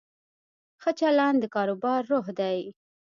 ښه 0.81 0.91
چلند 0.99 1.37
د 1.41 1.45
کاروبار 1.55 2.01
روح 2.11 2.25
دی. 2.39 2.59